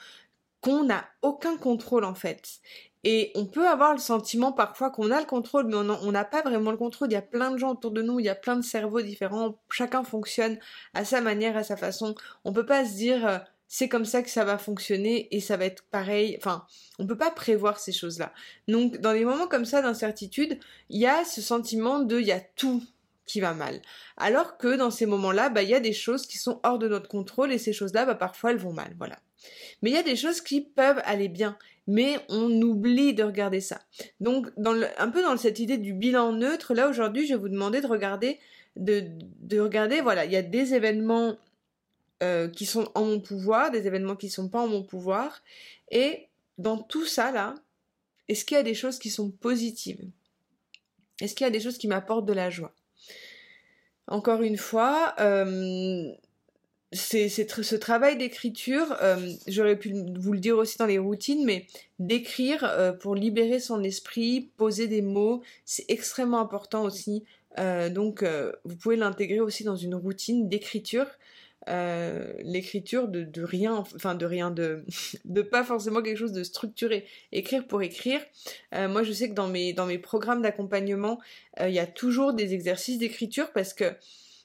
qu'on 0.61 0.85
n'a 0.85 1.07
aucun 1.23 1.57
contrôle 1.57 2.05
en 2.05 2.15
fait. 2.15 2.61
Et 3.09 3.31
on 3.37 3.47
peut 3.47 3.69
avoir 3.69 3.93
le 3.93 4.01
sentiment 4.01 4.51
parfois 4.51 4.91
qu'on 4.91 5.13
a 5.13 5.21
le 5.21 5.27
contrôle, 5.27 5.67
mais 5.67 5.77
on 5.77 6.11
n'a 6.11 6.25
pas 6.25 6.43
vraiment 6.43 6.73
le 6.73 6.77
contrôle. 6.77 7.09
Il 7.09 7.15
y 7.15 7.17
a 7.17 7.23
plein 7.23 7.53
de 7.53 7.57
gens 7.57 7.71
autour 7.71 7.93
de 7.93 8.03
nous, 8.03 8.19
il 8.19 8.27
y 8.27 8.29
a 8.29 8.35
plein 8.35 8.57
de 8.57 8.63
cerveaux 8.63 9.01
différents, 9.01 9.57
chacun 9.71 10.03
fonctionne 10.03 10.59
à 10.93 11.05
sa 11.05 11.21
manière, 11.21 11.57
à 11.57 11.63
sa 11.63 11.77
façon. 11.77 12.17
On 12.45 12.53
peut 12.53 12.67
pas 12.67 12.85
se 12.85 12.95
dire 12.95 13.25
euh, 13.25 13.39
c'est 13.69 13.89
comme 13.89 14.05
ça 14.05 14.23
que 14.23 14.31
ça 14.31 14.45
va 14.45 14.59
fonctionner 14.59 15.29
et 15.35 15.41
ça 15.41 15.57
va 15.57 15.65
être 15.65 15.85
pareil. 15.91 16.37
Enfin, 16.39 16.67
on 16.99 17.07
peut 17.07 17.17
pas 17.17 17.31
prévoir 17.31 17.79
ces 17.79 17.93
choses-là. 17.93 18.33
Donc, 18.69 18.99
dans 18.99 19.13
des 19.13 19.25
moments 19.25 19.49
comme 19.49 19.65
ça 19.65 19.83
d'incertitude, 19.83 20.59
il 20.89 21.01
y 21.01 21.07
a 21.07 21.25
ce 21.25 21.41
sentiment 21.41 22.01
de 22.01 22.21
il 22.21 22.27
y 22.27 22.33
a 22.33 22.41
tout 22.41 22.83
qui 23.27 23.41
va 23.41 23.55
mal. 23.55 23.83
Alors 24.17 24.57
que 24.57 24.77
dans 24.77 24.91
ces 24.91 25.07
moments-là, 25.07 25.49
bah, 25.49 25.63
il 25.63 25.69
y 25.69 25.75
a 25.75 25.81
des 25.81 25.93
choses 25.93 26.27
qui 26.27 26.39
sont 26.39 26.61
hors 26.63 26.79
de 26.79 26.89
notre 26.89 27.09
contrôle 27.09 27.53
et 27.53 27.59
ces 27.59 27.73
choses-là, 27.73 28.07
bah, 28.07 28.15
parfois 28.15 28.53
elles 28.53 28.59
vont 28.59 28.73
mal, 28.73 28.95
voilà. 28.99 29.19
Mais 29.83 29.91
il 29.91 29.95
y 29.95 29.99
a 29.99 30.03
des 30.03 30.17
choses 30.17 30.41
qui 30.41 30.61
peuvent 30.61 31.03
aller 31.05 31.29
bien, 31.29 31.59
mais 31.87 32.19
on 32.29 32.51
oublie 32.63 33.15
de 33.15 33.25
regarder 33.25 33.61
ça. 33.61 33.81
Donc, 34.21 34.49
dans 34.57 34.75
un 34.99 35.11
peu 35.11 35.23
dans 35.23 35.37
cette 35.37 35.59
idée 35.59 35.77
du 35.77 35.93
bilan 35.93 36.33
neutre, 36.33 36.73
là 36.73 36.89
aujourd'hui, 36.89 37.27
je 37.27 37.35
vais 37.35 37.41
vous 37.41 37.49
demander 37.49 37.81
de 37.81 37.87
regarder, 37.87 38.39
de, 38.77 39.05
de 39.41 39.61
regarder, 39.61 40.01
voilà, 40.01 40.25
il 40.25 40.33
y 40.33 40.37
a 40.37 40.43
des 40.43 40.75
événements 40.75 41.37
euh, 42.23 42.49
qui 42.49 42.65
sont 42.65 42.91
en 42.95 43.05
mon 43.05 43.21
pouvoir, 43.21 43.71
des 43.71 43.87
événements 43.87 44.17
qui 44.17 44.27
ne 44.27 44.31
sont 44.31 44.49
pas 44.49 44.63
en 44.63 44.69
mon 44.69 44.83
pouvoir. 44.83 45.43
Et 45.91 46.29
dans 46.57 46.79
tout 46.79 47.05
ça, 47.05 47.31
là, 47.31 47.55
est-ce 48.29 48.47
qu'il 48.47 48.57
y 48.57 48.61
a 48.61 48.63
des 48.63 48.73
choses 48.73 48.99
qui 48.99 49.11
sont 49.11 49.31
positives? 49.31 50.03
Est-ce 51.21 51.35
qu'il 51.35 51.45
y 51.45 51.49
a 51.49 51.51
des 51.51 51.61
choses 51.61 51.77
qui 51.77 51.89
m'apportent 51.89 52.25
de 52.25 52.33
la 52.33 52.49
joie? 52.49 52.75
Encore 54.07 54.41
une 54.41 54.57
fois, 54.57 55.15
euh, 55.21 56.11
c'est 56.91 57.29
ce 57.29 57.77
travail 57.77 58.17
d'écriture, 58.17 58.97
euh, 59.03 59.35
j'aurais 59.47 59.79
pu 59.79 59.93
vous 60.19 60.33
le 60.33 60.39
dire 60.39 60.57
aussi 60.57 60.79
dans 60.79 60.87
les 60.87 60.99
routines, 60.99 61.45
mais 61.45 61.67
d'écrire 61.99 62.97
pour 63.01 63.15
libérer 63.15 63.61
son 63.61 63.83
esprit, 63.83 64.49
poser 64.57 64.89
des 64.89 65.03
mots, 65.03 65.43
c'est 65.67 65.85
extrêmement 65.89 66.41
important 66.41 66.83
aussi. 66.85 67.25
donc, 67.91 68.25
vous 68.65 68.77
pouvez 68.77 68.97
l'intégrer 68.97 69.41
aussi 69.41 69.65
dans 69.65 69.77
une 69.77 69.95
routine 69.95 70.49
d'écriture. 70.49 71.09
Euh, 71.69 72.33
l'écriture 72.45 73.09
de, 73.09 73.43
rien, 73.43 73.75
enfin 73.75 74.15
de 74.15 74.25
rien, 74.25 74.53
de, 74.53 74.85
de 75.25 75.43
pas 75.43 75.65
forcément 75.65 76.01
quelque 76.01 76.19
chose 76.19 76.33
de 76.33 76.45
structuré. 76.45 77.07
Écrire 77.33 77.67
pour 77.67 77.83
écrire. 77.83 78.21
Euh, 78.75 78.89
moi, 78.89 79.03
je 79.03 79.13
sais 79.13 79.29
que 79.29 79.35
dans 79.35 79.49
mes, 79.49 79.99
programmes 79.99 80.43
d'accompagnement, 80.43 81.21
euh, 81.61 81.69
il 81.69 81.75
y 81.75 81.81
a 81.81 81.87
toujours 81.87 82.35
des 82.35 82.55
exercices 82.55 82.99
d'écriture 82.99 83.53
parce 83.53 83.75
que 83.75 83.93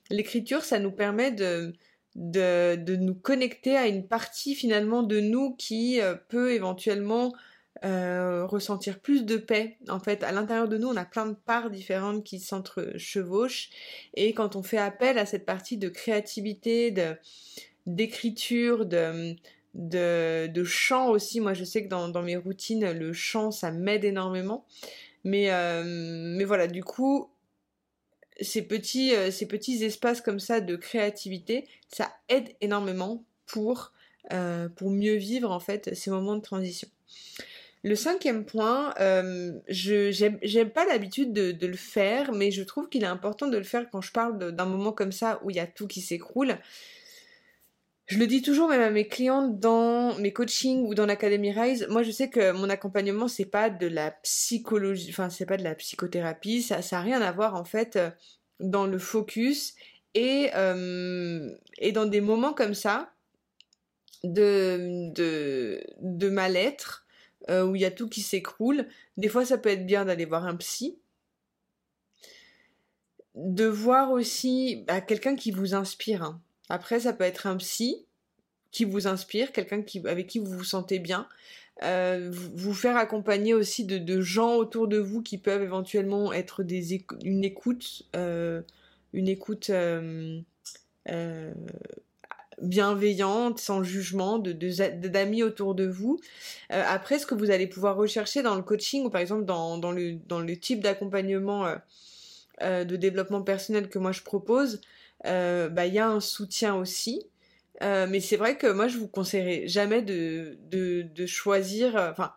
l'écriture, 0.10 0.64
ça 0.64 0.80
nous 0.80 0.92
permet 0.92 1.32
de, 1.32 1.74
de, 2.16 2.96
nous 2.96 3.16
connecter 3.16 3.78
à 3.78 3.88
une 3.88 4.08
partie 4.08 4.56
finalement 4.56 5.04
de 5.04 5.20
nous 5.20 5.54
qui 5.56 6.00
peut 6.28 6.54
éventuellement 6.54 7.34
euh, 7.84 8.46
ressentir 8.46 9.00
plus 9.00 9.26
de 9.26 9.38
paix. 9.38 9.78
En 9.90 10.00
fait, 10.00 10.24
à 10.24 10.32
l'intérieur 10.32 10.68
de 10.68 10.78
nous, 10.78 10.90
on 10.90 10.98
a 10.98 11.06
plein 11.06 11.26
de 11.26 11.34
parts 11.34 11.72
différentes 11.72 12.24
qui 12.24 12.40
s'entre-chevauchent. 12.40 13.70
Et 14.14 14.34
quand 14.34 14.56
on 14.56 14.62
fait 14.62 14.78
appel 14.78 15.18
à 15.18 15.26
cette 15.26 15.46
partie 15.46 15.78
de 15.78 15.90
créativité, 15.90 16.92
de 16.92 17.16
d'écriture, 17.88 18.86
de, 18.86 19.36
de, 19.74 20.64
chant 20.64 21.10
aussi, 21.10 21.40
moi 21.40 21.56
je 21.56 21.64
sais 21.64 21.84
que 21.84 21.88
dans, 21.88 22.22
mes 22.22 22.36
routines, 22.36 22.92
le 22.92 23.14
chant, 23.14 23.50
ça 23.50 23.72
m'aide 23.72 24.04
énormément. 24.04 24.68
Mais, 25.24 25.52
euh, 25.52 26.44
voilà, 26.46 26.68
du 26.68 26.84
coup, 26.84 27.32
ces 28.40 28.62
petits, 28.62 29.16
euh, 29.16 29.32
ces 29.32 29.48
petits 29.48 29.84
espaces 29.84 30.22
comme 30.22 30.40
ça 30.40 30.62
de 30.62 30.76
créativité, 30.76 31.68
ça 31.88 32.12
aide 32.30 32.50
énormément 32.62 33.24
pour, 33.48 33.92
pour 34.76 34.92
mieux 34.92 35.16
vivre 35.16 35.50
en 35.50 35.60
fait 35.60 35.96
ces 35.96 36.12
moments 36.12 36.36
de 36.36 36.42
transition. 36.42 36.88
Le 37.84 37.96
cinquième 37.96 38.46
point, 38.46 38.94
euh, 39.00 39.54
j'aime 39.68 40.70
pas 40.70 40.86
l'habitude 40.86 41.34
de, 41.34 41.66
le 41.66 41.76
faire, 41.76 42.32
mais 42.32 42.52
je 42.52 42.62
trouve 42.62 42.90
qu'il 42.90 43.04
est 43.04 43.08
important 43.08 43.48
de 43.48 43.58
le 43.58 43.64
faire 43.64 43.90
quand 43.92 44.02
je 44.02 44.12
parle 44.12 44.52
d'un 44.52 44.66
moment 44.66 44.92
comme 44.92 45.12
ça 45.12 45.40
où 45.44 45.50
il 45.50 45.56
y 45.56 45.60
a 45.60 45.66
tout 45.66 45.88
qui 45.88 46.02
s'écroule. 46.02 46.58
Je 48.06 48.20
le 48.20 48.28
dis 48.28 48.44
toujours 48.44 48.68
même 48.68 48.82
à 48.82 48.92
mes 48.92 49.08
clientes 49.08 49.60
dans 49.60 50.16
mes 50.18 50.32
coachings 50.32 50.86
ou 50.86 50.94
dans 50.94 51.08
l'Académie 51.08 51.54
Rise. 51.54 51.88
Moi, 51.90 52.04
je 52.04 52.12
sais 52.12 52.30
que 52.30 52.52
mon 52.52 52.70
accompagnement, 52.70 53.28
c'est 53.28 53.46
pas 53.46 53.72
de 53.72 53.88
la 53.88 54.12
psychologie, 54.12 55.08
enfin, 55.10 55.30
c'est 55.30 55.46
pas 55.48 55.58
de 55.58 55.64
la 55.64 55.74
psychothérapie. 55.74 56.62
Ça, 56.62 56.84
ça 56.84 57.00
a 57.00 57.02
rien 57.02 57.22
à 57.22 57.32
voir, 57.32 57.56
en 57.56 57.64
fait, 57.64 57.98
dans 58.60 58.86
le 58.86 59.00
focus 59.00 59.74
et, 60.14 60.52
euh, 60.56 61.50
et 61.80 61.94
dans 61.94 62.06
des 62.06 62.22
moments 62.22 62.54
comme 62.54 62.76
ça 62.76 63.12
de, 64.24 65.10
de 65.14 66.30
mal-être 66.30 67.06
euh, 67.50 67.66
où 67.66 67.76
il 67.76 67.82
y 67.82 67.86
a 67.86 67.92
tout 67.92 68.08
qui 68.08 68.22
s'écroule. 68.22 68.88
Des 69.18 69.30
fois, 69.30 69.46
ça 69.46 69.58
peut 69.58 69.70
être 69.70 69.86
bien 69.86 70.06
d'aller 70.06 70.26
voir 70.26 70.46
un 70.46 70.56
psy. 70.56 70.98
De 73.36 73.66
voir 73.66 74.12
aussi 74.12 74.84
bah, 74.88 75.02
quelqu'un 75.02 75.36
qui 75.36 75.52
vous 75.52 75.74
inspire. 75.74 76.24
Hein. 76.24 76.42
Après, 76.70 77.02
ça 77.02 77.14
peut 77.14 77.24
être 77.24 77.48
un 77.48 77.58
psy 77.58 78.06
qui 78.72 78.86
vous 78.86 79.08
inspire, 79.08 79.52
quelqu'un 79.52 79.84
avec 80.06 80.28
qui 80.28 80.40
vous 80.40 80.52
vous 80.52 80.64
sentez 80.64 81.00
bien. 81.00 81.28
Euh, 81.84 82.30
vous 82.32 82.74
faire 82.74 82.96
accompagner 82.96 83.54
aussi 83.54 83.86
de, 83.86 84.22
gens 84.22 84.56
autour 84.56 84.88
de 84.88 84.98
vous 84.98 85.22
qui 85.22 85.38
peuvent 85.38 85.64
éventuellement 85.64 86.32
être 86.32 86.64
des 86.64 87.04
une 87.24 87.44
écoute, 87.44 88.04
euh, 88.16 88.62
une 89.14 89.28
écoute 89.28 89.72
bienveillante, 92.62 93.60
sans 93.60 93.84
jugement, 93.84 94.40
de, 94.40 94.52
d'amis 95.08 95.44
autour 95.44 95.76
de 95.76 95.86
vous. 95.86 96.20
Euh, 96.72 96.84
après, 96.88 97.20
ce 97.20 97.26
que 97.26 97.36
vous 97.36 97.52
allez 97.52 97.68
pouvoir 97.68 97.96
rechercher 97.96 98.42
dans 98.42 98.56
le 98.56 98.62
coaching 98.62 99.06
ou 99.06 99.10
par 99.10 99.22
exemple 99.22 99.46
dans, 99.46 99.78
dans, 99.78 99.92
le, 99.92 100.14
dans 100.28 100.40
le 100.40 100.58
type 100.58 100.82
d'accompagnement 100.82 101.66
euh, 101.66 101.76
euh, 102.62 102.84
de 102.84 102.96
développement 102.96 103.42
personnel 103.42 103.90
que 103.90 104.00
moi 104.00 104.12
je 104.12 104.22
propose, 104.22 104.82
bah, 105.24 105.86
il 105.86 105.94
y 105.94 106.00
a 106.00 106.08
un 106.08 106.20
soutien 106.20 106.76
aussi. 106.76 107.28
mais 107.82 108.20
c'est 108.20 108.38
vrai 108.38 108.58
que 108.58 108.68
moi 108.68 108.88
je 108.88 108.98
vous 108.98 109.08
conseillerais 109.08 109.68
jamais 109.68 110.02
de, 110.02 110.58
de, 110.70 111.04
de 111.04 111.26
choisir, 111.26 111.96
enfin, 111.96 112.34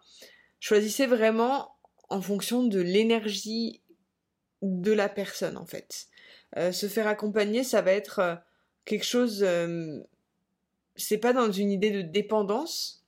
choisissez 0.60 1.06
vraiment 1.06 1.74
en 2.10 2.20
fonction 2.20 2.62
de 2.64 2.80
l'énergie 2.80 3.80
de 4.62 4.92
la 4.92 5.08
personne 5.08 5.56
en 5.56 5.66
fait. 5.66 6.08
se 6.72 6.88
faire 6.88 7.06
accompagner, 7.06 7.64
ça 7.64 7.80
va 7.80 7.92
être 7.92 8.38
quelque 8.84 9.04
chose 9.04 9.42
c'est 10.96 11.18
pas 11.18 11.32
dans 11.32 11.50
une 11.50 11.70
idée 11.70 11.90
de 11.90 12.02
dépendance, 12.02 13.04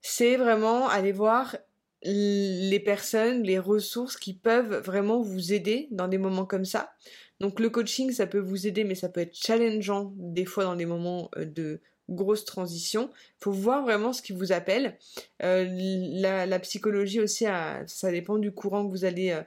c'est 0.00 0.36
vraiment 0.36 0.88
aller 0.88 1.12
voir 1.12 1.56
les 2.04 2.80
personnes, 2.84 3.42
les 3.42 3.58
ressources 3.58 4.16
qui 4.16 4.34
peuvent 4.34 4.82
vraiment 4.84 5.22
vous 5.22 5.52
aider 5.52 5.88
dans 5.90 6.08
des 6.08 6.18
moments 6.18 6.44
comme 6.44 6.66
ça. 6.66 6.92
Donc 7.40 7.60
le 7.60 7.70
coaching, 7.70 8.12
ça 8.12 8.26
peut 8.26 8.38
vous 8.38 8.66
aider, 8.66 8.84
mais 8.84 8.94
ça 8.94 9.08
peut 9.08 9.20
être 9.20 9.34
challengeant 9.34 10.12
des 10.16 10.44
fois 10.44 10.64
dans 10.64 10.76
des 10.76 10.86
moments 10.86 11.30
euh, 11.36 11.44
de 11.44 11.80
grosse 12.08 12.44
transition. 12.44 13.10
Faut 13.40 13.52
voir 13.52 13.82
vraiment 13.82 14.12
ce 14.12 14.22
qui 14.22 14.32
vous 14.32 14.52
appelle. 14.52 14.98
Euh, 15.42 15.66
la, 15.66 16.58
psychologie 16.60 17.20
aussi, 17.20 17.46
ça 17.86 18.10
dépend 18.10 18.36
du 18.38 18.52
courant 18.52 18.86
que 18.86 18.90
vous 18.90 19.04
allez, 19.06 19.30
euh, 19.30 19.42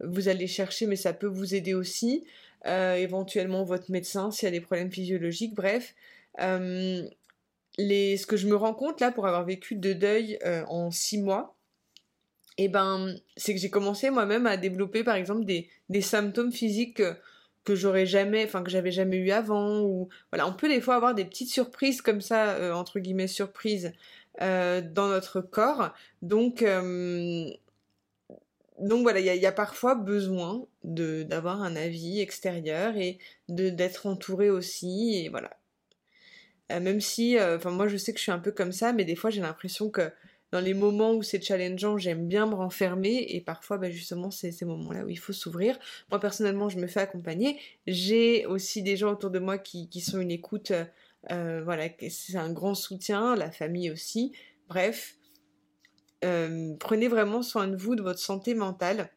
vous 0.00 0.28
allez 0.28 0.48
chercher, 0.48 0.86
mais 0.86 0.96
ça 0.96 1.12
peut 1.12 1.28
vous 1.28 1.54
aider 1.54 1.74
aussi. 1.74 2.24
éventuellement 2.64 3.64
votre 3.64 3.90
médecin 3.90 4.30
s'il 4.30 4.46
y 4.46 4.48
a 4.48 4.52
des 4.52 4.60
problèmes 4.60 4.90
physiologiques, 4.90 5.54
bref. 5.54 5.94
Euh, 6.38 7.02
ce 7.78 8.26
que 8.26 8.36
je 8.36 8.46
me 8.46 8.56
rends 8.56 8.74
compte 8.74 9.00
là 9.00 9.10
pour 9.10 9.26
avoir 9.26 9.44
vécu 9.44 9.76
de 9.76 9.92
deuil 9.92 10.38
en 10.68 10.90
six 10.90 11.18
mois, 11.18 11.56
eh 12.58 12.68
ben, 12.68 13.14
c'est 13.36 13.54
que 13.54 13.60
j'ai 13.60 13.70
commencé 13.70 14.10
moi-même 14.10 14.46
à 14.46 14.58
développer 14.58 15.02
par 15.02 15.14
exemple 15.14 15.44
des, 15.44 16.02
symptômes 16.02 16.52
physiques 16.52 17.02
que 17.64 17.74
j'aurais 17.74 18.06
jamais, 18.06 18.44
enfin 18.44 18.62
que 18.62 18.70
j'avais 18.70 18.90
jamais 18.90 19.16
eu 19.16 19.30
avant, 19.30 19.80
ou 19.80 20.08
voilà, 20.30 20.46
on 20.46 20.52
peut 20.52 20.68
des 20.68 20.80
fois 20.80 20.96
avoir 20.96 21.14
des 21.14 21.24
petites 21.24 21.50
surprises 21.50 22.02
comme 22.02 22.20
ça, 22.20 22.50
euh, 22.56 22.72
entre 22.72 22.98
guillemets 22.98 23.28
surprises, 23.28 23.92
euh, 24.40 24.80
dans 24.80 25.08
notre 25.08 25.40
corps. 25.40 25.92
Donc, 26.22 26.62
euh, 26.62 27.50
donc 28.78 29.02
voilà, 29.02 29.20
il 29.20 29.26
y, 29.26 29.46
a 29.46 29.52
parfois 29.52 29.94
besoin 29.94 30.66
d'avoir 30.84 31.62
un 31.62 31.76
avis 31.76 32.20
extérieur 32.20 32.96
et 32.96 33.18
d'être 33.48 34.06
entouré 34.06 34.48
aussi, 34.48 35.16
et 35.16 35.28
voilà. 35.28 35.50
Même 36.80 37.00
si, 37.00 37.36
enfin 37.40 37.70
moi 37.70 37.88
je 37.88 37.96
sais 37.96 38.12
que 38.12 38.18
je 38.18 38.24
suis 38.24 38.32
un 38.32 38.38
peu 38.38 38.52
comme 38.52 38.72
ça, 38.72 38.92
mais 38.92 39.04
des 39.04 39.16
fois 39.16 39.30
j'ai 39.30 39.40
l'impression 39.40 39.90
que 39.90 40.10
dans 40.52 40.60
les 40.60 40.74
moments 40.74 41.12
où 41.14 41.22
c'est 41.22 41.42
challengeant, 41.42 41.96
j'aime 41.96 42.26
bien 42.26 42.46
me 42.46 42.54
renfermer 42.54 43.24
et 43.28 43.40
parfois 43.40 43.78
bah, 43.78 43.90
justement 43.90 44.30
c'est 44.30 44.50
ces 44.50 44.64
moments-là 44.64 45.04
où 45.04 45.08
il 45.08 45.18
faut 45.18 45.32
s'ouvrir. 45.32 45.78
Moi 46.10 46.18
personnellement 46.18 46.68
je 46.68 46.78
me 46.78 46.86
fais 46.86 47.00
accompagner. 47.00 47.58
J'ai 47.86 48.46
aussi 48.46 48.82
des 48.82 48.96
gens 48.96 49.12
autour 49.12 49.30
de 49.30 49.38
moi 49.38 49.58
qui, 49.58 49.88
sont 50.00 50.20
une 50.20 50.32
écoute, 50.32 50.72
euh, 51.30 51.62
voilà, 51.62 51.88
c'est 52.08 52.36
un 52.36 52.52
grand 52.52 52.74
soutien, 52.74 53.36
la 53.36 53.52
famille 53.52 53.90
aussi. 53.90 54.32
Bref, 54.68 55.16
euh, 56.24 56.74
prenez 56.80 57.06
vraiment 57.06 57.42
soin 57.42 57.68
de 57.68 57.76
vous, 57.76 57.94
de 57.94 58.02
votre 58.02 58.20
santé 58.20 58.54
mentale. 58.54 59.10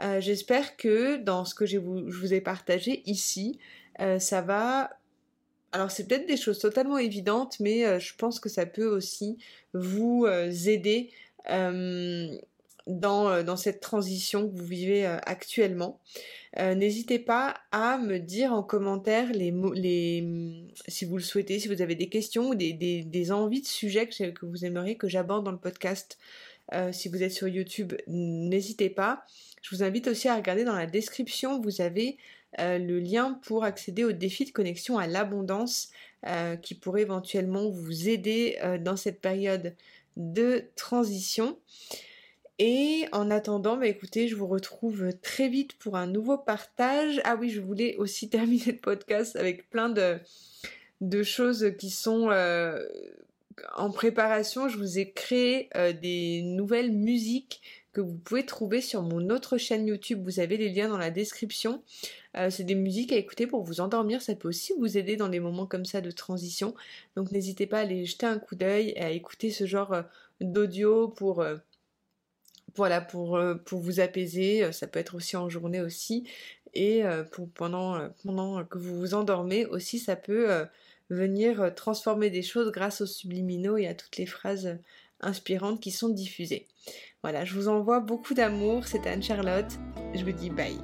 Euh, 0.00 0.20
j'espère 0.20 0.76
que 0.76 1.16
dans 1.16 1.44
ce 1.44 1.56
que 1.56 1.66
je 1.66 1.78
vous 1.78 2.34
ai 2.34 2.40
partagé 2.40 3.02
ici, 3.04 3.58
ça 4.20 4.42
va 4.42 4.90
alors 5.78 5.92
c'est 5.92 6.08
peut-être 6.08 6.26
des 6.26 6.36
choses 6.36 6.58
totalement 6.58 6.98
évidentes, 6.98 7.60
mais 7.60 7.84
euh, 7.84 8.00
je 8.00 8.12
pense 8.16 8.40
que 8.40 8.48
ça 8.48 8.66
peut 8.66 8.88
aussi 8.88 9.38
vous 9.74 10.24
euh, 10.26 10.50
aider 10.50 11.12
euh, 11.50 12.36
dans, 12.88 13.56
cette 13.56 13.78
transition 13.78 14.48
que 14.48 14.56
vous 14.58 14.64
vivez 14.66 15.06
actuellement. 15.06 16.00
N'hésitez 16.56 17.20
pas 17.20 17.54
à 17.70 17.98
me 17.98 18.18
dire 18.18 18.52
en 18.52 18.64
commentaire 18.64 19.30
les, 19.32 19.52
les, 19.74 20.26
si 20.88 21.04
vous 21.04 21.18
le 21.18 21.22
souhaitez, 21.22 21.60
si 21.60 21.68
vous 21.68 21.80
avez 21.80 21.94
des 21.94 22.08
questions 22.08 22.48
ou 22.48 22.54
des, 22.56 23.30
envies 23.30 23.60
de 23.60 23.66
sujets 23.66 24.08
que, 24.08 24.30
que 24.30 24.46
vous 24.46 24.64
aimeriez 24.64 24.96
que 24.96 25.06
j'aborde 25.06 25.44
dans 25.44 25.52
le 25.52 25.58
podcast. 25.58 26.18
si 26.90 27.08
vous 27.08 27.22
êtes 27.22 27.32
sur 27.32 27.46
YouTube, 27.46 27.92
n'hésitez 28.08 28.88
pas. 28.90 29.22
Je 29.62 29.76
vous 29.76 29.82
invite 29.82 30.08
aussi 30.08 30.28
à 30.28 30.34
regarder 30.34 30.64
dans 30.64 30.74
la 30.74 30.86
description, 30.86 31.60
vous 31.60 31.82
avez 31.82 32.16
euh, 32.58 32.78
le 32.78 32.98
lien 32.98 33.38
pour 33.42 33.64
accéder 33.64 34.04
au 34.04 34.12
défi 34.12 34.46
de 34.46 34.50
connexion 34.50 34.98
à 34.98 35.06
l'abondance 35.06 35.90
euh, 36.26 36.56
qui 36.56 36.74
pourrait 36.74 37.02
éventuellement 37.02 37.68
vous 37.68 38.08
aider 38.08 38.56
euh, 38.62 38.78
dans 38.78 38.96
cette 38.96 39.20
période 39.20 39.74
de 40.16 40.64
transition. 40.74 41.58
Et 42.58 43.04
en 43.12 43.30
attendant, 43.30 43.76
bah 43.76 43.86
écoutez, 43.86 44.26
je 44.26 44.34
vous 44.34 44.46
retrouve 44.46 45.12
très 45.22 45.48
vite 45.48 45.74
pour 45.74 45.96
un 45.96 46.06
nouveau 46.06 46.38
partage. 46.38 47.20
Ah 47.24 47.36
oui, 47.36 47.50
je 47.50 47.60
voulais 47.60 47.96
aussi 47.96 48.28
terminer 48.30 48.72
le 48.72 48.78
podcast 48.78 49.36
avec 49.36 49.68
plein 49.68 49.90
de, 49.90 50.18
de 51.00 51.22
choses 51.22 51.72
qui 51.78 51.90
sont 51.90 52.30
en 53.76 53.90
préparation. 53.90 54.68
Je 54.68 54.78
vous 54.78 54.98
ai 54.98 55.10
créé 55.10 55.68
des 56.00 56.42
nouvelles 56.42 56.90
musiques 56.90 57.60
que 57.92 58.00
vous 58.00 58.14
pouvez 58.14 58.44
trouver 58.44 58.80
sur 58.80 59.02
mon 59.02 59.28
autre 59.30 59.58
chaîne 59.58 59.86
YouTube. 59.86 60.22
Vous 60.24 60.40
avez 60.40 60.56
les 60.56 60.68
liens 60.68 60.88
dans 60.88 60.98
la 60.98 61.10
description. 61.10 61.82
Euh, 62.38 62.50
c'est 62.50 62.64
des 62.64 62.74
musiques 62.74 63.12
à 63.12 63.16
écouter 63.16 63.46
pour 63.46 63.62
vous 63.62 63.80
endormir. 63.80 64.22
Ça 64.22 64.34
peut 64.34 64.48
aussi 64.48 64.72
vous 64.78 64.96
aider 64.96 65.16
dans 65.16 65.28
des 65.28 65.40
moments 65.40 65.66
comme 65.66 65.84
ça 65.84 66.00
de 66.00 66.10
transition. 66.10 66.74
Donc 67.16 67.32
n'hésitez 67.32 67.66
pas 67.66 67.78
à 67.78 67.82
aller 67.82 68.04
jeter 68.04 68.26
un 68.26 68.38
coup 68.38 68.54
d'œil 68.54 68.90
et 68.96 69.02
à 69.02 69.10
écouter 69.10 69.50
ce 69.50 69.66
genre 69.66 69.92
euh, 69.92 70.02
d'audio 70.40 71.08
pour, 71.08 71.40
euh, 71.40 71.56
voilà, 72.76 73.00
pour, 73.00 73.38
vous 73.72 74.00
apaiser. 74.00 74.72
Ça 74.72 74.86
peut 74.86 75.00
être 75.00 75.16
aussi 75.16 75.36
en 75.36 75.48
journée 75.48 75.80
aussi. 75.80 76.24
Et 76.74 77.02
pendant 77.54 78.08
que 78.64 78.78
vous 78.78 78.98
vous 79.00 79.14
endormez 79.14 79.64
aussi, 79.66 79.98
ça 79.98 80.16
peut 80.16 80.66
venir 81.10 81.74
transformer 81.74 82.30
des 82.30 82.42
choses 82.42 82.70
grâce 82.70 83.00
aux 83.00 83.06
subliminaux 83.06 83.78
et 83.78 83.88
à 83.88 83.94
toutes 83.94 84.18
les 84.18 84.26
phrases 84.26 84.78
inspirantes 85.20 85.80
qui 85.80 85.90
sont 85.90 86.10
diffusées. 86.10 86.66
Voilà, 87.22 87.44
je 87.44 87.54
vous 87.54 87.68
envoie 87.68 88.00
beaucoup 88.00 88.34
d'amour, 88.34 88.86
c'était 88.86 89.10
Anne-Charlotte, 89.10 89.72
je 90.14 90.22
vous 90.22 90.32
dis 90.32 90.50
bye. 90.50 90.78